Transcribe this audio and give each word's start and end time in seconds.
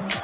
baby 0.00 0.23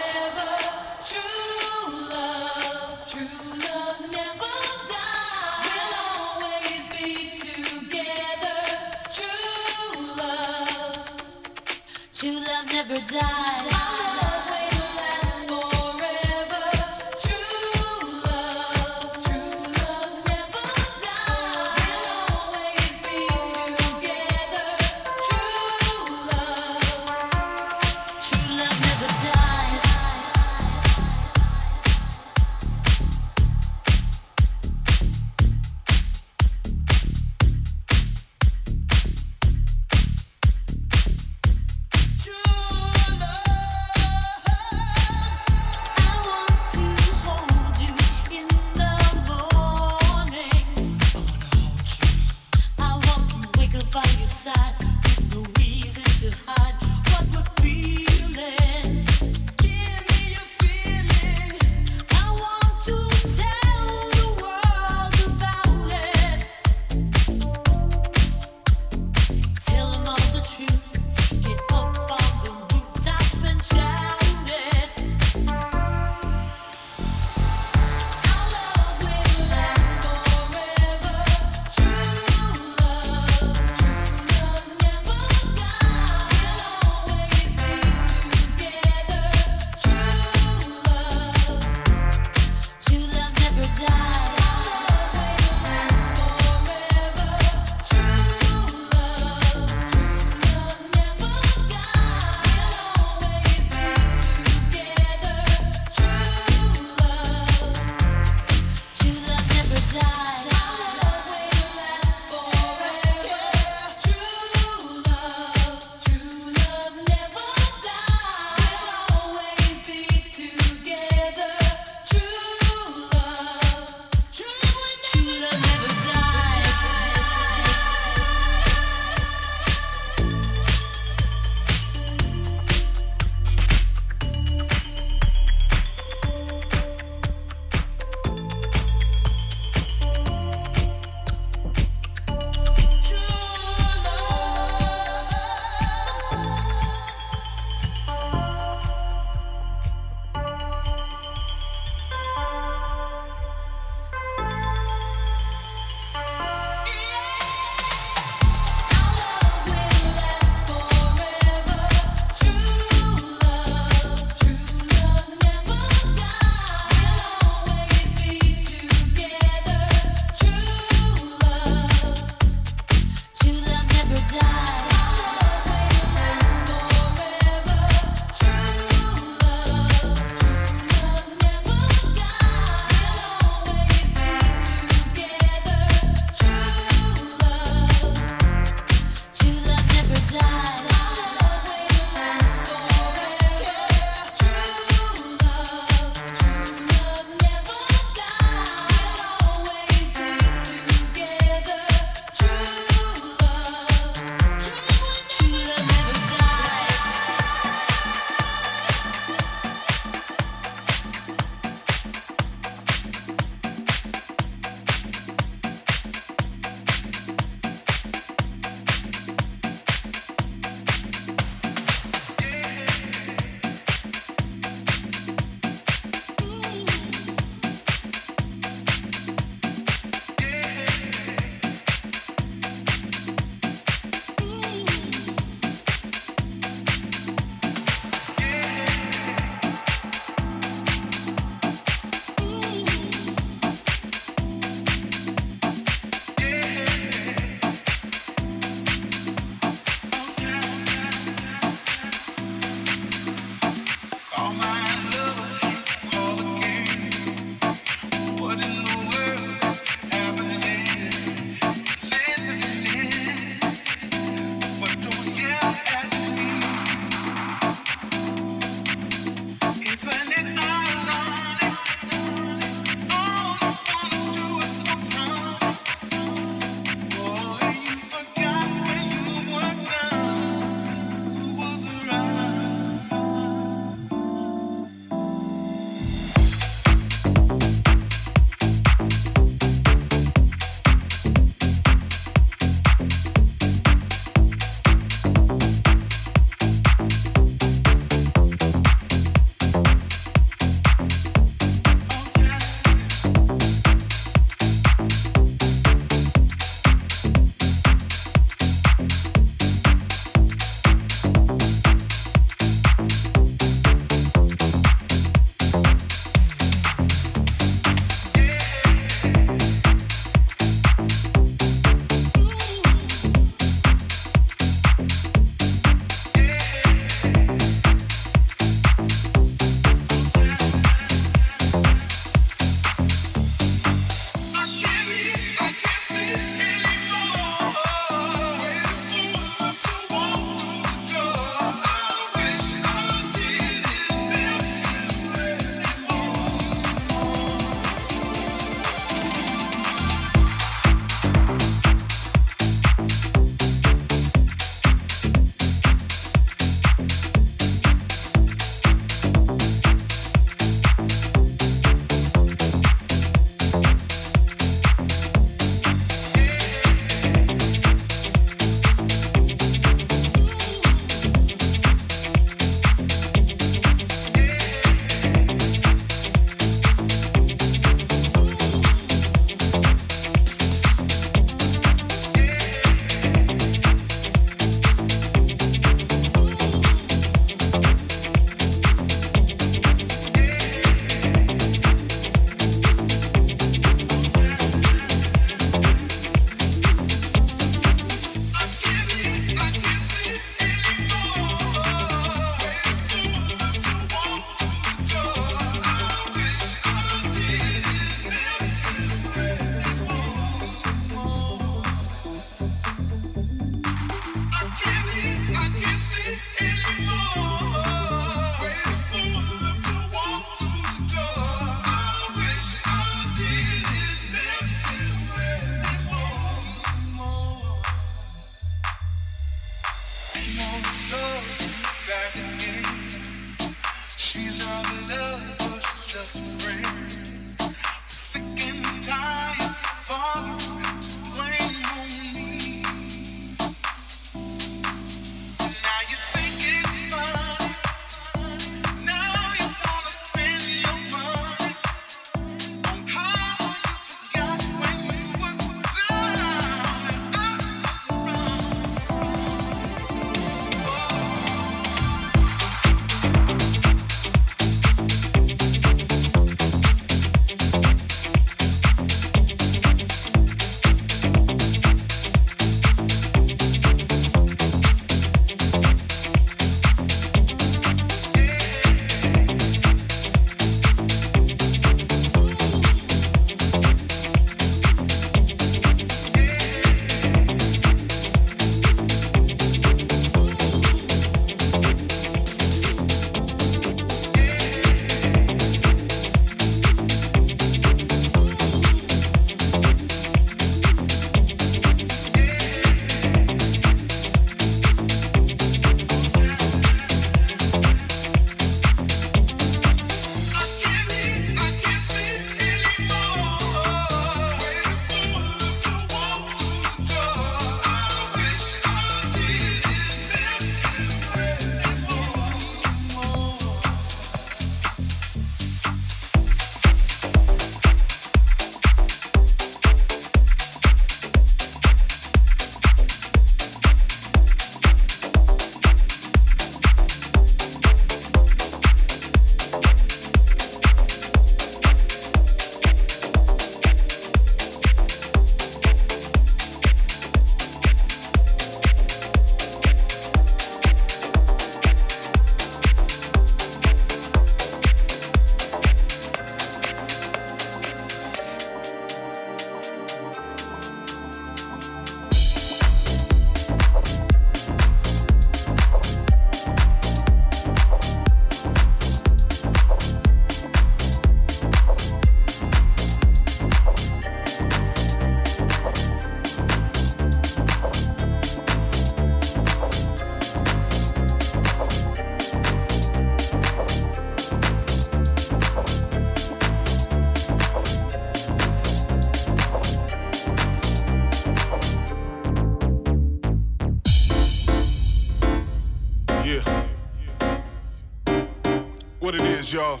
y'all. 599.72 600.00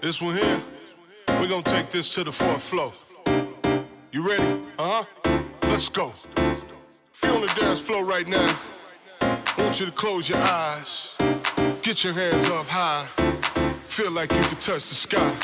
This 0.00 0.22
one 0.22 0.36
here, 0.36 0.62
we're 1.28 1.48
gonna 1.48 1.62
take 1.62 1.90
this 1.90 2.08
to 2.10 2.24
the 2.24 2.32
fourth 2.32 2.62
floor. 2.62 2.92
You 4.12 4.28
ready? 4.28 4.60
Uh 4.78 5.04
huh. 5.24 5.42
Let's 5.62 5.88
go. 5.88 6.12
On 6.36 7.40
the 7.40 7.52
dance 7.58 7.80
floor 7.80 8.04
right 8.04 8.26
now, 8.26 8.56
I 9.20 9.54
want 9.58 9.80
you 9.80 9.86
to 9.86 9.92
close 9.92 10.28
your 10.28 10.38
eyes. 10.38 11.16
Get 11.82 12.04
your 12.04 12.14
hands 12.14 12.46
up 12.46 12.66
high. 12.68 13.06
Feel 13.86 14.10
like 14.10 14.32
you 14.32 14.40
can 14.40 14.58
touch 14.58 14.88
the 14.88 14.94
sky. 14.94 15.34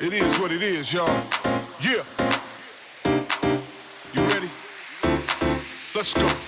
It 0.00 0.12
is 0.12 0.38
what 0.38 0.52
it 0.52 0.62
is, 0.62 0.92
y'all. 0.92 1.22
Yeah. 1.80 2.04
You 4.12 4.22
ready? 4.22 4.50
Let's 5.94 6.14
go. 6.14 6.43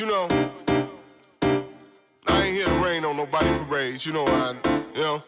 You 0.00 0.06
know, 0.06 0.28
I 2.26 2.42
ain't 2.42 2.54
here 2.54 2.66
to 2.66 2.84
rain 2.84 3.04
on 3.04 3.16
nobody 3.16 3.48
parades. 3.64 4.06
You 4.06 4.12
know, 4.12 4.26
I, 4.26 4.54
you 4.94 5.02
know. 5.02 5.22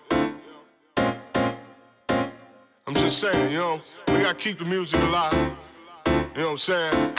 I'm 2.87 2.95
just 2.95 3.19
saying, 3.19 3.51
you 3.51 3.59
know, 3.59 3.81
we 4.09 4.15
gotta 4.15 4.35
keep 4.35 4.59
the 4.59 4.65
music 4.65 5.01
alive. 5.01 5.57
You 6.07 6.13
know 6.13 6.23
what 6.35 6.51
I'm 6.51 6.59
saying? 6.59 7.17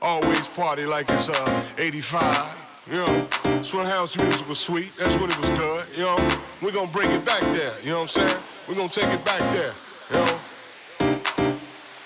Always 0.00 0.48
party 0.48 0.86
like 0.86 1.10
it's 1.10 1.28
uh 1.28 1.64
85. 1.76 2.56
You 2.86 2.96
know, 2.98 3.28
that's 3.42 3.74
when 3.74 3.84
house 3.84 4.16
music 4.16 4.48
was 4.48 4.58
sweet. 4.58 4.90
That's 4.96 5.16
when 5.18 5.30
it 5.30 5.38
was 5.40 5.50
good. 5.50 5.84
You 5.94 6.04
know, 6.04 6.38
we're 6.62 6.72
gonna 6.72 6.90
bring 6.90 7.10
it 7.10 7.24
back 7.24 7.42
there. 7.42 7.74
You 7.82 7.90
know 7.90 8.00
what 8.00 8.16
I'm 8.16 8.28
saying? 8.28 8.42
We're 8.66 8.76
gonna 8.76 8.88
take 8.88 9.08
it 9.08 9.24
back 9.24 9.40
there. 9.52 9.74
You 10.10 10.16
know. 10.16 10.40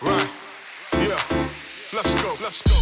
Right. 0.01 0.31
Yeah. 0.95 1.49
Let's 1.93 2.15
go. 2.21 2.37
Let's 2.41 2.63
go. 2.63 2.82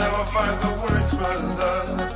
God 0.00 0.80
bless 0.80 1.12
you. 1.12 1.20
You 1.20 1.26
make 1.26 1.98
me 1.98 2.09